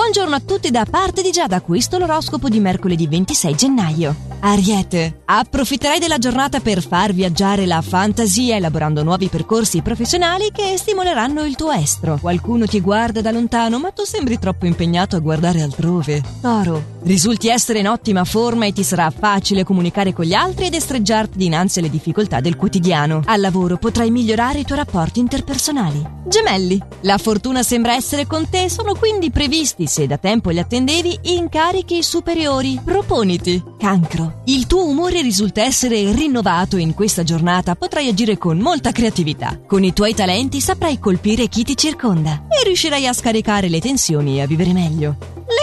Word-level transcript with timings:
Buongiorno 0.00 0.34
a 0.34 0.40
tutti 0.40 0.70
da 0.70 0.86
parte 0.88 1.20
di 1.20 1.30
Giada, 1.30 1.60
questo 1.60 1.96
è 1.96 1.98
l'oroscopo 1.98 2.48
di 2.48 2.58
mercoledì 2.58 3.06
26 3.06 3.54
gennaio. 3.54 4.16
Ariete, 4.40 5.20
approfitterai 5.26 5.98
della 5.98 6.16
giornata 6.16 6.58
per 6.60 6.82
far 6.82 7.12
viaggiare 7.12 7.66
la 7.66 7.82
fantasia 7.82 8.56
elaborando 8.56 9.02
nuovi 9.02 9.28
percorsi 9.28 9.82
professionali 9.82 10.50
che 10.52 10.78
stimoleranno 10.78 11.44
il 11.44 11.54
tuo 11.54 11.70
estro. 11.72 12.16
Qualcuno 12.18 12.64
ti 12.64 12.80
guarda 12.80 13.20
da 13.20 13.30
lontano, 13.30 13.78
ma 13.78 13.90
tu 13.90 14.04
sembri 14.04 14.38
troppo 14.38 14.64
impegnato 14.64 15.16
a 15.16 15.20
guardare 15.20 15.60
altrove. 15.60 16.22
Toro, 16.40 16.82
risulti 17.02 17.48
essere 17.48 17.80
in 17.80 17.88
ottima 17.88 18.24
forma 18.24 18.66
e 18.66 18.72
ti 18.72 18.82
sarà 18.82 19.10
facile 19.10 19.64
comunicare 19.64 20.12
con 20.12 20.24
gli 20.24 20.32
altri 20.32 20.66
ed 20.66 20.74
estreggiarti 20.74 21.38
dinanzi 21.38 21.78
alle 21.78 21.90
difficoltà 21.90 22.40
del 22.40 22.56
quotidiano. 22.56 23.22
Al 23.24 23.40
lavoro 23.40 23.76
potrai 23.76 24.10
migliorare 24.10 24.60
i 24.60 24.64
tuoi 24.64 24.78
rapporti 24.78 25.20
interpersonali. 25.20 26.18
Gemelli, 26.26 26.80
la 27.02 27.18
fortuna 27.18 27.62
sembra 27.62 27.94
essere 27.94 28.26
con 28.26 28.48
te, 28.48 28.68
sono 28.68 28.94
quindi 28.94 29.30
previsti, 29.30 29.86
se 29.86 30.06
da 30.06 30.18
tempo 30.18 30.50
li 30.50 30.58
attendevi, 30.58 31.18
incarichi 31.22 32.02
superiori. 32.02 32.80
Proponiti. 32.84 33.62
Cancro. 33.78 34.42
Il 34.46 34.66
tuo 34.66 34.86
umore 34.86 35.22
risulta 35.22 35.62
essere 35.62 36.12
rinnovato 36.12 36.76
in 36.76 36.94
questa 36.94 37.22
giornata, 37.22 37.74
potrai 37.74 38.08
agire 38.08 38.38
con 38.38 38.58
molta 38.58 38.92
creatività. 38.92 39.58
Con 39.66 39.84
i 39.84 39.92
tuoi 39.92 40.14
talenti 40.14 40.60
saprai 40.60 40.98
colpire 40.98 41.48
chi 41.48 41.64
ti 41.64 41.76
circonda 41.76 42.44
e 42.48 42.64
riuscirai 42.64 43.06
a 43.06 43.12
scaricare 43.12 43.68
le 43.68 43.80
tensioni 43.80 44.36
e 44.36 44.42
a 44.42 44.46
vivere 44.46 44.72
meglio. 44.72 45.16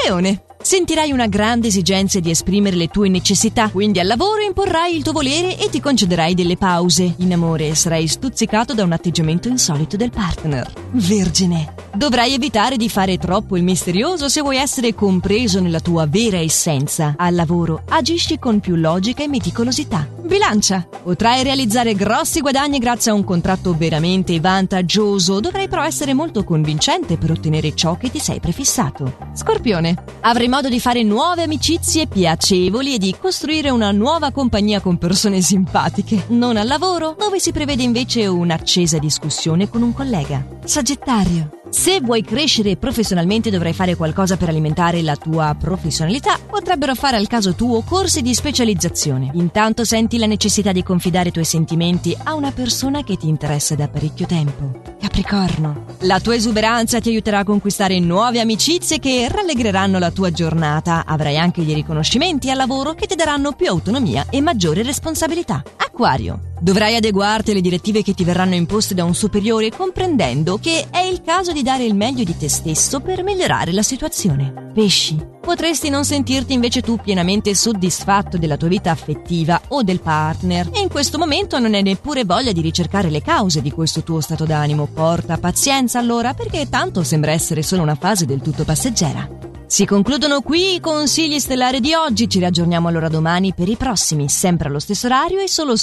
Leone. 0.04 0.47
Sentirai 0.68 1.14
una 1.14 1.28
grande 1.28 1.68
esigenza 1.68 2.20
di 2.20 2.30
esprimere 2.30 2.76
le 2.76 2.90
tue 2.90 3.08
necessità, 3.08 3.70
quindi 3.70 4.02
al 4.02 4.06
lavoro 4.06 4.42
imporrai 4.42 4.98
il 4.98 5.02
tuo 5.02 5.14
volere 5.14 5.58
e 5.58 5.70
ti 5.70 5.80
concederai 5.80 6.34
delle 6.34 6.58
pause. 6.58 7.14
In 7.20 7.32
amore 7.32 7.74
sarai 7.74 8.06
stuzzicato 8.06 8.74
da 8.74 8.84
un 8.84 8.92
atteggiamento 8.92 9.48
insolito 9.48 9.96
del 9.96 10.10
partner. 10.10 10.70
Vergine. 10.92 11.74
Dovrai 11.94 12.34
evitare 12.34 12.78
di 12.78 12.90
fare 12.90 13.18
troppo 13.18 13.58
il 13.58 13.64
misterioso 13.64 14.30
se 14.30 14.42
vuoi 14.42 14.58
essere 14.58 14.94
compreso 14.94 15.60
nella 15.60 15.80
tua 15.80 16.06
vera 16.06 16.38
essenza. 16.38 17.16
Al 17.18 17.34
lavoro 17.34 17.82
agisci 17.90 18.38
con 18.38 18.60
più 18.60 18.76
logica 18.76 19.24
e 19.24 19.28
meticolosità. 19.28 20.08
Bilancia. 20.22 20.88
Potrai 21.04 21.42
realizzare 21.44 21.96
grossi 21.96 22.42
guadagni 22.42 22.78
grazie 22.78 23.12
a 23.12 23.16
un 23.16 23.24
contratto 23.24 23.76
veramente 23.76 24.40
vantaggioso. 24.40 25.40
Dovrai 25.40 25.68
però 25.68 25.84
essere 25.84 26.14
molto 26.14 26.44
convincente 26.44 27.18
per 27.18 27.32
ottenere 27.32 27.74
ciò 27.74 27.98
che 27.98 28.12
ti 28.12 28.20
sei 28.20 28.40
prefissato. 28.40 29.18
Scorpione. 29.34 29.96
Avrai 30.22 30.48
modo 30.48 30.70
di 30.70 30.80
fare 30.80 31.02
nuove 31.02 31.44
amicizie 31.44 32.08
piacevoli 32.08 32.94
e 32.94 32.98
di 33.00 33.16
costruire 33.20 33.72
una 33.72 33.92
nuova 33.92 34.32
compagnia 34.32 34.82
con 34.82 34.98
persone 34.98 35.42
simpatiche. 35.42 36.26
Non 36.28 36.58
al 36.58 36.68
lavoro, 36.68 37.16
dove 37.18 37.40
si 37.40 37.52
prevede 37.52 37.82
invece 37.82 38.28
un'accesa 38.28 39.00
discussione 39.00 39.68
con 39.70 39.82
un 39.82 39.94
collega. 39.94 40.57
Sagittario. 40.68 41.52
Se 41.70 42.02
vuoi 42.02 42.24
crescere 42.24 42.76
professionalmente 42.76 43.50
dovrai 43.50 43.72
fare 43.72 43.96
qualcosa 43.96 44.36
per 44.36 44.50
alimentare 44.50 45.02
la 45.02 45.16
tua 45.16 45.56
professionalità, 45.58 46.38
potrebbero 46.38 46.94
fare 46.94 47.16
al 47.16 47.28
caso 47.28 47.56
tuo 47.56 47.82
corsi 47.84 48.22
di 48.22 48.34
specializzazione. 48.34 49.32
Intanto 49.36 49.86
senti 49.86 50.18
la 50.18 50.26
necessità 50.26 50.74
di 50.74 50.84
confidare 50.84 51.30
i 51.30 51.32
tuoi 51.32 51.46
sentimenti 51.46 52.16
a 52.22 52.34
una 52.34 52.52
persona 52.52 53.02
che 53.04 53.16
ti 53.16 53.30
interessa 53.30 53.76
da 53.76 53.88
parecchio 53.88 54.26
tempo. 54.26 54.96
Capricorno. 55.00 55.86
La 56.02 56.20
tua 56.20 56.36
esuberanza 56.36 57.00
ti 57.00 57.10
aiuterà 57.10 57.40
a 57.40 57.46
conquistare 57.46 57.98
nuove 58.00 58.42
amicizie 58.42 59.00
che 59.00 59.30
rallegreranno 59.30 60.00
la 60.00 60.12
tua 60.12 60.32
giornata. 60.32 61.06
Avrai 61.06 61.38
anche 61.38 61.64
dei 61.64 61.76
riconoscimenti 61.76 62.50
al 62.50 62.58
lavoro 62.58 62.94
che 62.94 63.08
ti 63.08 63.16
daranno 63.16 63.54
più 63.54 63.68
autonomia 63.70 64.26
e 64.30 64.42
maggiore 64.42 64.84
responsabilità. 64.84 65.64
Acquario. 65.98 66.42
Dovrai 66.62 66.96
adeguarti 66.96 67.50
alle 67.50 67.62
direttive 67.62 68.04
che 68.04 68.14
ti 68.14 68.24
verranno 68.24 68.54
imposte 68.54 68.94
da 68.94 69.04
un 69.04 69.16
superiore 69.16 69.72
comprendendo 69.72 70.60
che 70.60 70.90
è 70.92 71.00
il 71.00 71.24
caso 71.24 71.52
di 71.52 71.64
dare 71.64 71.86
il 71.86 71.96
meglio 71.96 72.24
di 72.24 72.38
te 72.38 72.50
stesso 72.50 73.00
per 73.00 73.24
migliorare 73.24 73.72
la 73.72 73.82
situazione. 73.82 74.70
Pesci. 74.76 75.18
Potresti 75.42 75.90
non 75.90 76.06
sentirti 76.06 76.54
invece 76.54 76.82
tu 76.82 77.00
pienamente 77.00 77.56
soddisfatto 77.56 78.38
della 78.38 78.58
tua 78.58 78.68
vita 78.68 78.92
affettiva 78.92 79.60
o 79.70 79.82
del 79.82 80.00
partner 80.00 80.70
e 80.72 80.82
in 80.82 80.88
questo 80.88 81.18
momento 81.18 81.58
non 81.58 81.74
hai 81.74 81.82
neppure 81.82 82.26
voglia 82.26 82.52
di 82.52 82.62
ricercare 82.62 83.10
le 83.10 83.24
cause 83.24 83.64
di 83.64 83.72
questo 83.72 84.04
tuo 84.04 84.22
stato 84.22 84.46
d'animo. 84.46 84.88
Porta 84.94 85.40
pazienza 85.40 85.98
allora 85.98 86.36
perché 86.36 86.70
tanto 86.70 87.02
sembra 87.02 87.32
essere 87.32 87.64
solo 87.64 87.82
una 87.82 87.96
fase 87.96 88.28
del 88.28 88.42
tutto 88.42 88.66
passeggera. 88.66 89.38
Si 89.70 89.86
concludono 89.86 90.40
qui 90.40 90.76
i 90.76 90.80
consigli 90.80 91.40
stellari 91.40 91.82
di 91.82 91.94
oggi, 91.94 92.30
ci 92.30 92.40
riaggiorniamo 92.40 92.88
allora 92.88 93.10
domani 93.10 93.54
per 93.54 93.68
i 93.68 93.76
prossimi, 93.76 94.30
sempre 94.30 94.70
allo 94.70 94.80
stesso 94.80 95.08
orario 95.08 95.40
e 95.40 95.50
solo 95.50 95.76